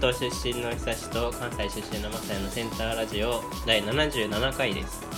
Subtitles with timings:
[0.00, 5.02] 東出身の久しと関西出身のマサヤのセンターラジオ第77回です。
[5.02, 5.08] よ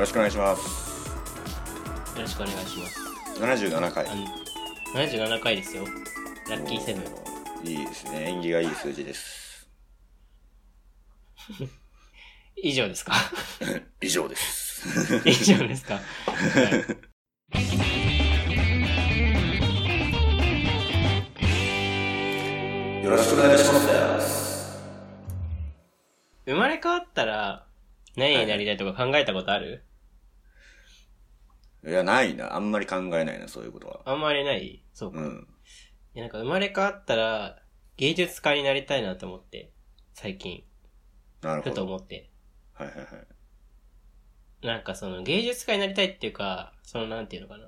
[0.00, 1.08] ろしくお願いします。
[2.16, 3.00] よろしくお願いします。
[3.40, 4.06] 77回。
[4.08, 4.24] あの
[4.94, 5.84] 77回ですよ。
[6.50, 7.04] ラッキーセブン。
[7.70, 8.30] いいですね。
[8.30, 9.68] 縁起がいい数字です。
[12.56, 13.14] 以上ですか？
[14.02, 14.88] 以上です。
[15.24, 16.02] 以上ですか、はい
[23.04, 24.80] よろしくお願いします。
[26.46, 27.66] 生まれ変わったら
[28.16, 29.84] 何になりたいとか考えたことある、
[31.86, 32.56] いや、ないな。
[32.56, 34.00] あんまり考えないな、そういうことは。
[34.06, 34.82] あんまりない？
[34.94, 35.20] そうか。
[35.20, 35.46] いうん。
[36.14, 37.58] や、なんか生まれ変わったら
[37.98, 39.70] 芸術家になりたいなと思って、
[40.14, 40.64] 最近、
[41.42, 41.74] ふなるほど。
[41.76, 42.30] と思って。
[42.72, 43.02] はいはいは
[44.62, 44.66] い。
[44.66, 47.66] なんかその芸術家になりたいっていうか、そのなんていうのかな。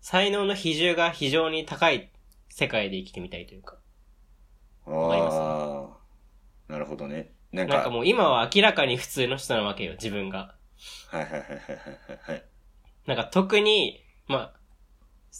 [0.00, 2.12] 才能の比重が非常に高い
[2.50, 3.78] 世界で生きてみたいというか。
[4.96, 5.88] わかりますあ
[6.68, 6.72] あ。
[6.72, 7.32] なるほどね。
[7.52, 10.54] なんか、なんかもう今は明らかに普通の人なわけよ、自分が。
[11.08, 12.44] はいはいはいはいはいはい。
[13.06, 14.54] なんか特に、まあ、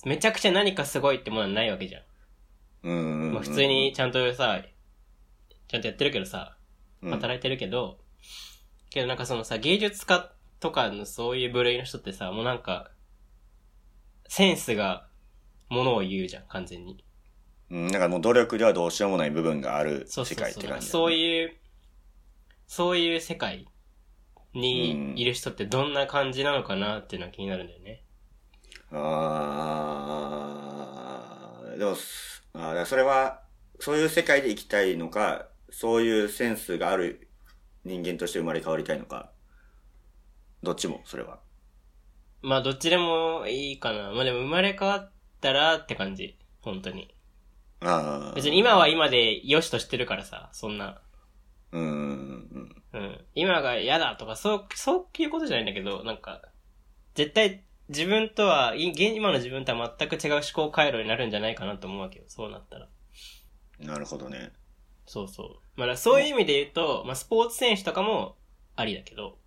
[0.04, 2.02] めちゃくちゃ何かすごいってものはないわけじゃん。
[2.84, 3.32] うんうんうん。
[3.34, 4.62] まあ普通にちゃんとさ、
[5.68, 6.56] ちゃんとやってるけどさ、
[7.02, 7.98] うん、働いてるけど、
[8.90, 12.90] けどなんかそのさ、芸術家とかのそういう部類の人ってさ、もうなんか、
[14.28, 15.06] センスが
[15.68, 17.04] ものを言うじゃん、完全に。
[17.70, 20.24] うん、なんかもう努力ではどうしようもない部分がある世。
[20.36, 21.12] 界って感じ、そうう。
[21.12, 21.56] いう、
[22.68, 23.66] そういう世界
[24.54, 28.02] にいる人ってどんな感じなのかなっていうのは気になるんだよね。
[28.90, 28.96] あ
[31.74, 33.42] あ、でも、すあそれは、
[33.80, 37.28] そういう世界で生きたいのか、そういうセンスがある
[37.84, 39.30] 人間として生まれ変わりたいのか、
[40.62, 41.40] どっちも、それは。
[42.42, 44.10] まあどっちでもいいかな。
[44.12, 46.36] まあでも生まれ変わったらって感じ。
[46.60, 47.14] 本当に。
[47.80, 48.34] ああ。
[48.34, 51.00] 別に今は今で良しとしてるからさ、そんな。
[51.72, 53.24] うん、うん、うん。
[53.34, 56.42] 今が嫌だとか、そう、そういうことじゃないんだけど、なんか、
[57.14, 62.24] 絶対自分とは、今の自分とは全く違う思考回路になるんじゃないかなと思うわけよ。
[62.28, 62.88] そうなったら。
[63.80, 63.86] うん。
[63.86, 64.52] なるほどね。
[65.06, 65.80] そうそう。
[65.80, 68.36] まあそういう意味で言うと、まあスポーツ選手とかも
[68.76, 69.38] ありだけど、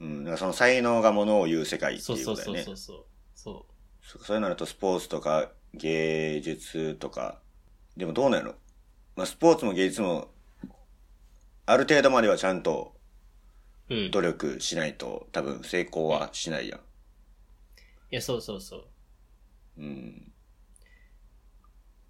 [0.00, 0.36] うん。
[0.36, 2.64] その才能がものを言う世界ってそうそういうことだよね。
[2.64, 2.96] そうそう
[3.34, 3.64] そう。
[4.02, 7.40] そそうそういうなるとスポーツとか芸術とか、
[7.98, 8.54] でもどうなの？
[9.16, 10.28] まあスポーツも芸術も、
[11.66, 12.94] ある程度まではちゃんと
[13.88, 16.80] 努力しないと多分成功はしないやん。
[18.10, 18.84] や、そうそうそう。
[19.78, 20.32] うん。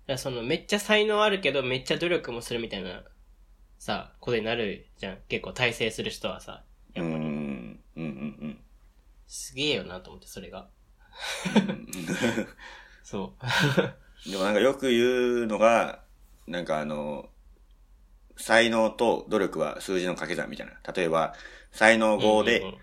[0.07, 3.03] だそのめっちゃ才能あるけどめっちゃ努力もするみたいな
[3.79, 5.19] さ、ことになるじゃん。
[5.29, 6.65] 結構大成する人はさ。
[6.97, 7.05] うん。
[7.05, 7.81] うん。
[7.97, 8.05] うん。
[8.05, 8.05] う
[8.47, 8.59] ん。
[9.27, 10.69] すげえよなと思って、それが。
[13.03, 13.45] そう。
[14.27, 16.05] でもなんかよく言うのが、
[16.47, 17.31] なんかあの、
[18.37, 20.75] 才能と努力は数字の掛け算みたいな。
[20.93, 21.35] 例えば、
[21.73, 22.79] 才能5うんうんで、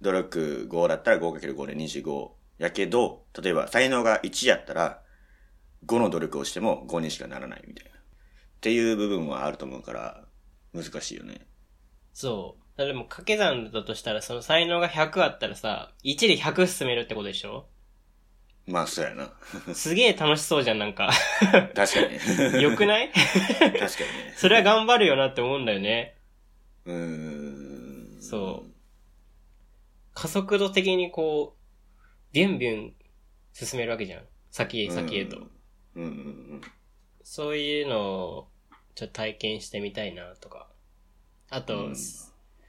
[0.00, 2.36] 努力5だったら 5×5 で25。
[2.58, 5.02] やけど、例えば才能が1やったら、
[5.86, 7.90] 5の努力をしても5にしかならないみたいな。
[7.92, 7.94] っ
[8.62, 10.24] ていう部分はあると思うから、
[10.74, 11.46] 難しいよね。
[12.14, 12.86] そう。
[12.86, 17.68] でも掛け算だとしたら、その才能が100あったらさ、1で100進めるってことでしょ？
[18.66, 19.32] まあ、そうやな。
[19.74, 21.10] すげえ楽しそうじゃん、なんか。
[21.74, 22.60] 確かにね。
[22.62, 23.10] よくない？
[23.12, 23.88] 確かにね。
[24.36, 26.16] それは頑張るよなって思うんだよね。
[26.86, 28.22] うーん。
[28.22, 28.70] そう。
[30.14, 31.64] 加速度的にこう、
[32.32, 32.94] ビュンビュン
[33.52, 34.24] 進めるわけじゃん。
[34.50, 35.36] 先へ先へと。
[35.38, 35.46] うん
[35.94, 36.10] うんう
[36.56, 36.60] ん。
[37.22, 38.48] そういうのを、
[38.94, 40.68] ちょっと体験してみたいなとか。
[41.50, 41.96] あと、うん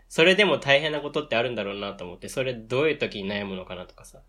[0.08, 4.22] それでも大変なことってあるんだろうなと思って、それどういう時に悩むのかなとかさ。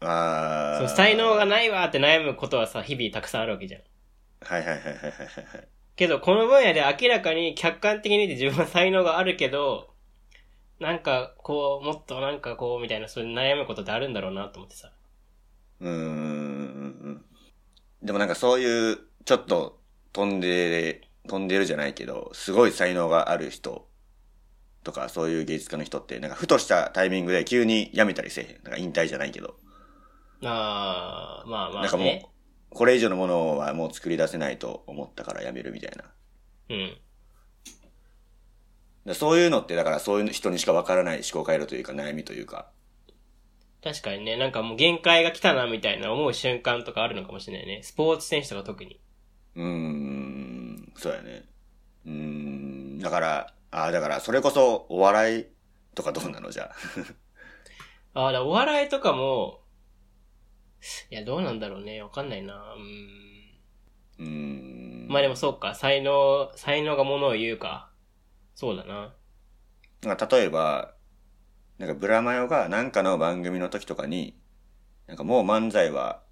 [0.00, 0.86] ああ。
[0.88, 3.82] そう才能がないわって悩むことはさ、日々たくさんあるわけじゃん。
[4.42, 5.68] はいはいはいはいはいはい。
[5.96, 9.94] けど、この分野で明らかに客観的に自分は才能があるけど、
[10.78, 14.92] なんか、こう、もっとなんかこう、みたいな、そういう悩むことってあるんだろうなと思ってさ。
[15.80, 17.24] うーん。
[18.02, 19.80] でもなんかそういう、ちょっと
[20.12, 23.88] 飛んで、飛んでるじゃないけど、すごい才能がある人
[24.84, 28.62] とか、そういう芸術家の人って、なんかふとしたタイミングで急に辞めたりせえへん。
[28.64, 29.56] なんか引退じゃないけど。
[30.42, 31.82] あー、まあまあ、ね。
[31.82, 32.10] なんかも
[32.72, 36.04] う、これ以上のものはもう作り出せないと思ったから辞めるみたいな。
[36.68, 37.00] うん。
[39.06, 42.70] でそういうのって、だからそういう人にしかわからない思考回路というか悩みというか。
[43.82, 47.82] 確かにね、なんかもう限界が来たな、みたいな思う瞬間とかあるのかもしれないね。
[47.82, 49.00] スポーツ選手とか特に。
[49.54, 51.44] うーん、そうやね。
[52.06, 55.46] うーん、だから、ああ、だからそれこそお笑い
[55.94, 56.50] とかどうなの？
[56.50, 56.76] じゃあ。
[58.14, 59.60] ああ、だお笑いとかも、
[61.10, 62.02] いや、どうなんだろうね。
[62.02, 62.54] わかんないな。
[62.54, 63.36] うーん。
[64.18, 65.02] うーん。
[65.04, 65.08] うん。
[65.08, 67.90] まあでもそうか、才能、才能がものを言うか。
[68.54, 69.14] そうだな。
[70.02, 70.94] なんか例えば、
[71.78, 74.38] なんかブラマヨがなんかの番組の時とかに、
[75.06, 76.22] なんかもう漫才は、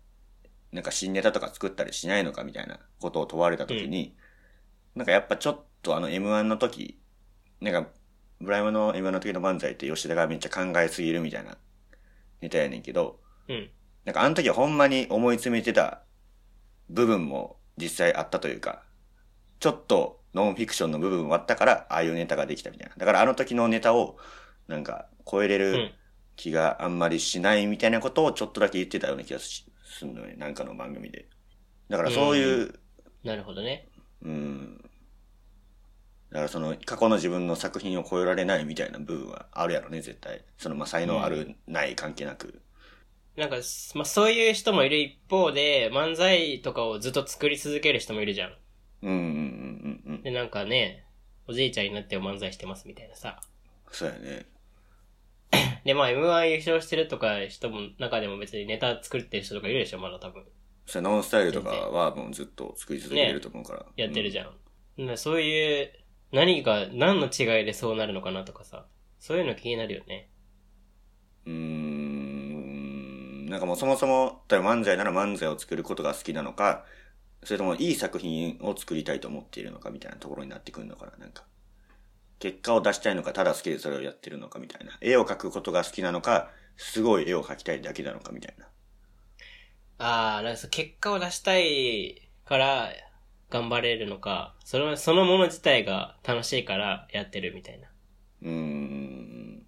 [0.73, 4.17] なんか新ネタとか作ったりしないのかみたいなことを問われた時に、
[4.95, 7.01] なんかやっぱちょっとあの M1 の時、
[7.61, 7.91] なんか、
[8.41, 11.56] ブラマヨの M1 の時の漫才って吉田がめっちゃ考えすぎるみたいな
[12.41, 13.71] ネタやねんけど、うん。
[14.05, 16.03] なんかあの時はほんまに思い詰めてた
[16.91, 18.83] 部分も実際あったというか、
[19.61, 22.95] ちょっとノンフィクションの部分もあったから、ああいうネタができたみたいな。
[22.97, 24.19] だからあの時のネタを、
[24.69, 25.93] なんか超えれるうん。
[26.37, 30.35] 気があんまりしないみたいなことをちょっとだけ言ってたような気がしするのよね。
[30.37, 31.29] なんかの番組で。
[31.89, 32.75] だからそういう、
[33.23, 33.89] なるほどね。
[34.23, 34.79] うん。
[36.31, 40.45] だからその過去の自分の作品を超えられないみたいな部分はあるやろね、絶対。
[40.59, 42.61] そのまあ才能ある、ない関係なく。
[43.37, 43.57] なんか、
[43.95, 48.55] まあそういう人もいる一方で、漫才とかをずっと作り続ける人もいるじゃん。
[49.03, 50.23] うんうんうんうんうん。
[50.23, 51.05] で、なんかね、
[51.47, 53.41] おじいちゃんになって漫才してますみたいなさ。
[53.91, 54.47] そうやね。
[55.85, 60.45] で、まあ M1 優勝してるとか人も、中でも別にネタ作ってる人とかいるでしょ、まだ多分。
[60.87, 63.87] それノンスタイルとかはもうずっと作り続けてると思うから。
[63.97, 64.51] やってるじゃ
[64.97, 65.07] ん。
[65.07, 65.93] なそういう、
[66.33, 68.87] 何が、何の違いでそうなるのかなとかさ。
[69.19, 70.29] そういうの気になるよね。
[73.55, 76.85] なんかもうそもそも、例えば漫才なら漫才を作ることが好きなのか、
[77.45, 81.45] それともいい作品を作りたいと思っているのかみたいなところになってくるのかな、なんか。
[82.41, 84.99] 結果を出したいのか、ただ好きでそれをやってるのかみたいな。
[85.01, 88.67] 絵を描くことが好きなのか、すごい絵を描きたいだけなのかみたいな。
[89.99, 92.91] ああ、なんか結果を出したいから
[93.51, 97.87] 頑張れるのか、その、そのもの自体が楽しいからやってるみたいな。
[98.43, 99.62] うーん。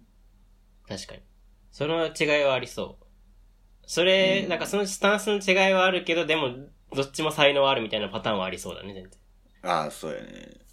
[0.89, 1.21] 確かに。
[1.71, 3.06] その違いはありそう。
[3.87, 6.49] それ、なんかそのスタンスの違いはあるけど、でも、
[6.95, 9.11] どっちも才能あるみたいなパターンはありそうだね、全然。
[9.61, 10.65] ああ、そうやね。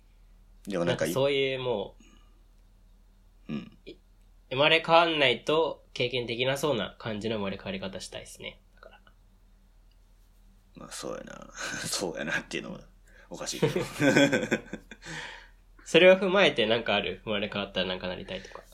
[0.67, 2.05] でもななんんかそういうもう、
[3.49, 3.71] うん。
[4.49, 8.59] 生まれ変わんないと経験できなそうな感じの生まれ変わり方したいですね。
[8.77, 9.01] だから。
[10.77, 11.47] まあそうやな。
[11.89, 12.81] そうやなっていうのは
[13.31, 13.81] おかしいけど。
[15.85, 17.21] それを踏まえてなんかある？
[17.25, 18.65] 生まれ変わったらなんかなりたいとか。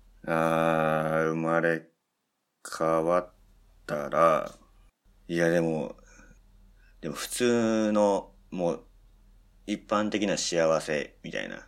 [0.26, 1.88] あー、生まれ
[2.78, 3.34] 変わっ
[3.92, 4.52] たら、
[5.28, 5.96] いやでも、
[7.00, 8.84] でも普通の、もう、
[9.66, 11.66] 一般的な幸せみたいな。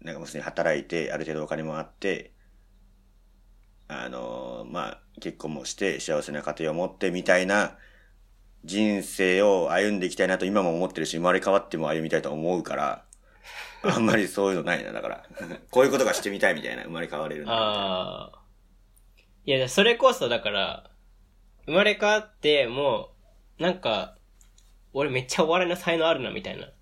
[0.00, 2.32] なんかもうすでに働いて、ある程度お金もあって、
[3.88, 7.76] あのまあ、結婚もして幸せな家庭を持ってみたいな
[8.64, 13.04] 人生を歩んでいきたいなと今も思ってるし、生まれ変わっても歩みたいと思うから、
[13.84, 15.24] あんまりそういうのないな、だから。
[15.70, 17.64] こういうことがしてみたいみたいな、生まれ変われるなみたいな。
[17.66, 18.42] ああ。
[19.44, 20.91] いや、それこそだから、
[21.66, 23.10] 生まれ変わって、も
[23.58, 24.16] う、なんか、
[24.92, 26.72] 俺めっちゃお笑いの才能あるな、みたいな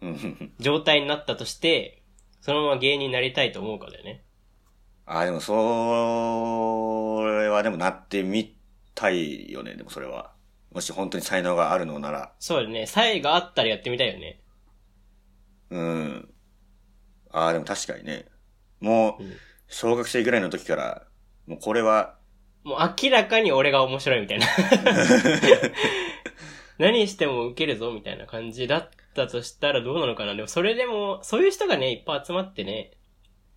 [0.00, 2.02] うん状態になったとして、
[2.40, 4.24] そのまま芸人になりたいと思うかだよね。
[5.06, 5.52] あ、でも、そ
[7.26, 8.56] れはでもなってみ
[8.94, 10.34] たいよね、でもそれは。
[10.70, 12.34] もし本当に才能があるのなら。
[12.38, 12.86] そうだね。
[12.86, 14.40] 才があったらやってみたいよね。
[15.70, 16.34] うん。
[17.30, 18.26] ああ、でも確かにね。
[18.80, 21.06] もううん、小学生ぐらいの時から、
[21.46, 22.18] もうこれは、
[22.64, 24.46] もう明らかに俺が面白いみたいな。
[26.78, 30.34] 何しても受けるぞみたいな感じだったとしたらどうなのかな。
[30.34, 32.92] でもそれでも、そういう人がね、いっぱい集まってね、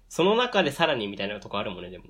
[0.09, 2.05] その中でさらにみたいなとこあるもんね、でも。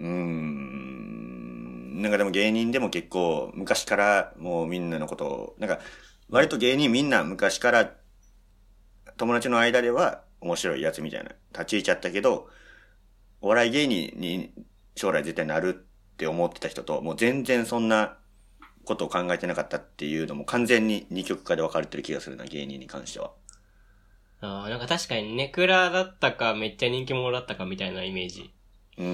[0.00, 2.02] うーん。
[2.02, 5.80] なんかでも芸人でも結構昔からもうみんなのことを、なんか
[6.28, 7.92] 割と芸人みんな昔から
[9.16, 12.48] 友達の間では面白いやつみたいな立ち位置あったけど、
[13.40, 14.52] お笑い芸人に
[14.96, 18.16] 将来絶対なるって思ってた人と、もう全然そんな
[18.84, 23.32] ことを考えてなかったっていうのも完全に二極化で分かれてる気がするな、芸人に関しては。
[24.40, 28.52] ああ、なんか確かにネクラだったか、めっちゃ人気者だったかみたいなイメージ。
[28.98, 29.08] うーん。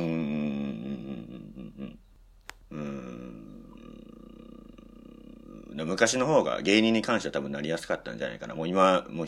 [2.71, 2.79] うーん。
[2.81, 5.77] うーん。
[5.77, 8.55] でも昔の方が芸人に関しては多分なりやすかったんじゃないかな。
[8.55, 9.27] もう今、もう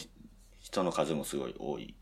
[0.58, 1.94] 人の数もすごい多い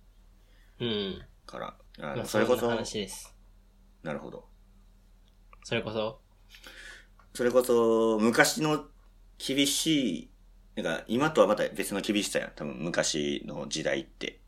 [0.81, 1.23] うん。
[1.47, 1.75] から。
[1.99, 3.35] あまあ、のそれこそ話です。
[4.03, 4.48] なるほど。
[5.69, 6.19] それこそ？
[7.35, 8.87] それこそ、昔の
[9.37, 10.31] 厳し
[10.77, 12.53] い、なんか今とはまた別の厳しさやん。
[12.57, 14.41] 多分昔の時代って。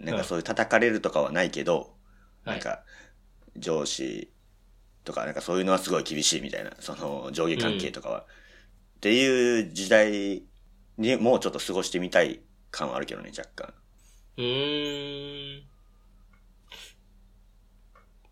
[0.00, 1.92] なんかそういう叩かれるとかはないけど、
[2.46, 2.82] はいなんか
[3.58, 4.30] 上司
[5.04, 8.20] とか、なんかそういうのはすごい厳しいみたいな、その上下関係とかは。
[8.20, 8.24] っ
[9.00, 10.44] ていう時代
[10.96, 12.40] にもうちょっと過ごしてみたい
[12.70, 13.74] 感はあるけどね、若干。
[14.38, 15.73] うーん。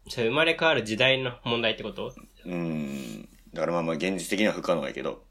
[0.09, 2.14] それ生まれ変わる時代の問題ってこと？
[2.44, 3.28] うん。
[3.52, 5.25] だからまあまあ現実的には不可能やけど、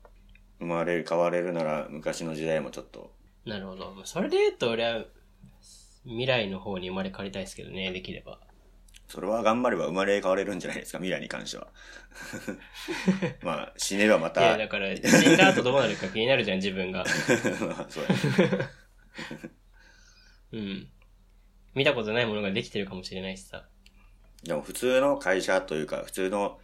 [0.60, 3.14] 生まれ変われるなら昔の時代もちょっと
[3.46, 3.92] なるほど。
[3.94, 5.04] まあそれで言うと俺は
[6.04, 8.40] 未来の方に生まれ変わりたいですけどね、できれば。
[9.08, 11.68] それは頑張れば生まれ変われるんじゃないですか、未来に関しては。
[13.44, 15.02] まあ、死ねばまいや、た、だから死
[15.34, 17.04] んだ後どうなるか気になるじゃん、自分が。
[17.68, 18.70] まあそうやね
[20.54, 20.88] うん。
[21.76, 23.68] 見たことないものができてるかもしれないしさ。
[24.44, 26.60] でも普通の会社というか、普通の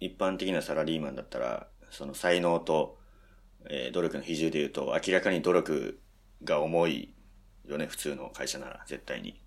[0.00, 2.98] 一般的なサラリーマンだったら、その才能と、
[3.68, 6.00] えー努力の比重で言うと、明らかに努力
[6.44, 7.14] が重い
[7.64, 9.40] よね、普通の会社なら、絶対に。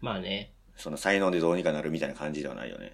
[0.00, 2.92] まあね、その才能でどうにかなるみたいな感じではないよね。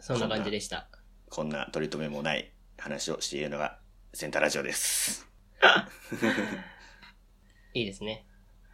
[0.00, 0.88] そんな感じでした。
[1.28, 3.78] こんな取り留めもない話をしているのが、
[4.12, 5.26] センターラジオです。
[7.74, 8.26] いいですね。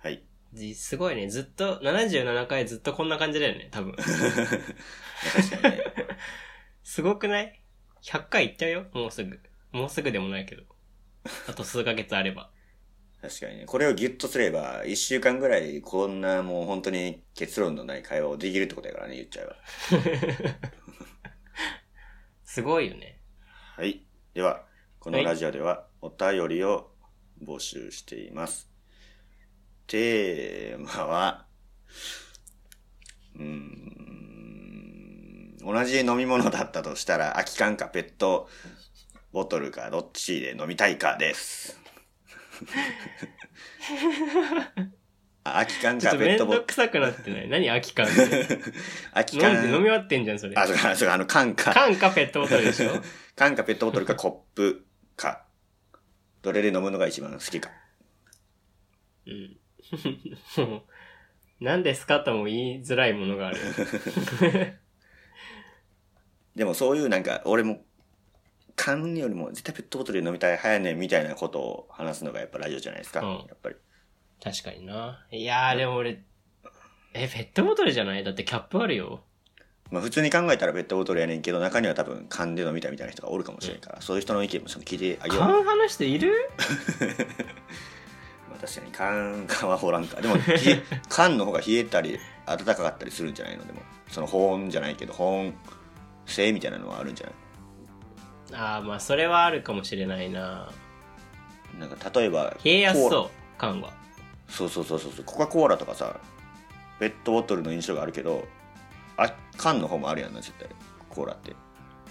[0.03, 0.23] はい。
[0.53, 3.95] じすごいね、ずっと、77回ずっとこんな感じだよね、多分。
[3.95, 5.85] 確かにね。
[6.83, 7.63] すごくない
[8.03, 9.41] ?100 回いっちゃうよ、もうすぐ。
[9.73, 10.63] もうすぐでもないけど。
[11.49, 12.51] あと数ヶ月あれば。
[13.21, 13.65] 確かにね。
[13.67, 19.57] これをギュッとすれば、一週間ぐらいこんなもう本当に結論のない会話をできるってことやからね、言っちゃえば。
[22.45, 23.21] すごいよね。
[23.77, 24.03] はい。
[24.35, 24.65] では、
[25.01, 26.93] このラジオではお便りを
[27.43, 28.76] 募集しています。
[29.87, 31.47] テーマは、
[33.37, 38.49] うーん、同じ飲み物だったとしたら、空き缶かペット
[39.33, 41.79] ボトルかどっちで飲みたいかです。
[45.45, 46.65] あ 空き缶ちょっかとめんどペットボトル。
[46.67, 47.49] くさくなってない？
[47.49, 48.15] 何空き缶って？
[49.13, 49.81] 空き飲んで飲み缶。
[49.83, 50.57] 終わってんじゃん、それ。
[50.57, 51.73] あ、そうか、そうか、あの缶か。
[51.73, 53.03] 缶かペットボトルでしょ？
[53.37, 54.85] 缶かペットボトルかコップ
[55.17, 55.45] か。
[56.43, 57.71] どれで飲むのが一番好きか。
[59.27, 59.57] うん。
[60.59, 60.83] もう
[61.61, 63.59] 何ですかとも言いづらいものがある。
[66.55, 67.85] でもそういうなんか、俺も、
[68.77, 73.21] 缶よりも絶対ペットボトルで飲みたい派やねんみたいなことを話すのがやっぱラジオじゃないですか。
[73.21, 73.77] うんやっぱり。
[74.43, 75.27] 確かにな。
[75.31, 76.23] いやー、でも俺、
[77.15, 78.25] え、ペットボトルじゃない？
[78.25, 79.23] だってキャップあるよ。
[79.91, 85.47] まあ普通に考えたらペットボトルやねんけど、中には多分缶で飲みたいみたいな人がおるかもしれんから、そういう人の意見もちゃんと聞いてあげよう。
[85.47, 86.33] 缶話している？
[86.59, 86.65] ま
[87.07, 87.96] あ
[88.61, 90.21] 確かに缶、缶はおらんか。
[90.21, 90.37] でも、
[91.09, 93.67] 缶の方が冷えたり、暖かかったりするんじゃないの？
[93.67, 93.81] でも。
[94.09, 95.55] その保温じゃないけど、保温
[96.27, 97.35] 性みたいなのはあるんじゃない？
[98.77, 100.71] あー、まあそれはあるかもしれないな。
[101.79, 103.93] なんか例えば、冷えやすそう、缶は？
[104.49, 106.21] そうそうそうそうそうコカ・コーラとかさ
[107.01, 108.47] ペットボトルの印象があるけど
[109.17, 110.69] あ缶の方もあるやんな絶対
[111.11, 111.53] コーラって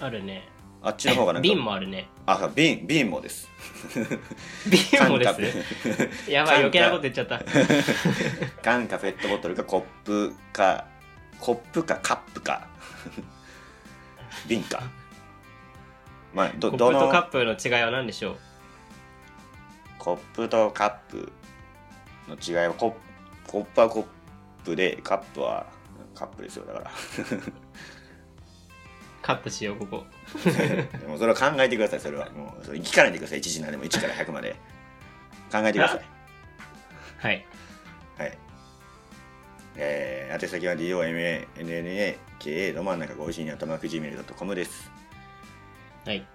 [0.02, 0.50] あるね。
[0.86, 1.50] あっちの方がなんか。
[1.50, 2.08] 瓶もあるね。
[2.28, 3.50] あ瓶瓶もです。
[4.70, 6.32] 瓶もです？
[6.32, 7.42] やばい、余計なこと言っちゃった。
[8.64, 10.86] 缶かペットボトルかコップか
[11.40, 12.68] コップかカップか。
[14.48, 14.84] 瓶か。
[16.34, 18.38] まあどコップとカップの違いは何でしょう？
[19.98, 21.32] コップとカップ
[22.28, 22.98] の違いはコップ
[23.48, 24.06] コップはコッ
[24.64, 25.66] プでカップは
[26.14, 26.92] カップですよだから
[29.26, 30.04] カップしよう、ここ。
[30.46, 32.30] でもそれは考えてください、それは。
[32.30, 34.56] もう、それ聞かないでください、1時なんでも1から100まで。
[35.52, 36.02] 考えてください。
[37.18, 37.44] はい。
[38.20, 38.38] はい。
[39.78, 44.92] えー、宛先は DOMANNAKA ど真ん中が美味しいに頭マーク Gmail.com です。
[46.06, 46.22] はい。
[46.22, 46.28] こ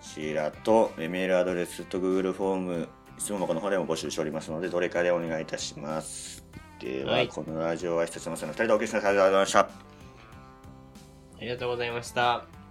[0.00, 6.44] ちらと、えーメールアドレスと Google フォーム、質問箱の方でも募集しておりますので、どれかでお願いいたします。
[6.78, 9.08] では、はいこのラジオは一つませの2人でお送りしました。
[9.08, 9.93] ありがとうございました。
[11.44, 12.63] ありがとうございました。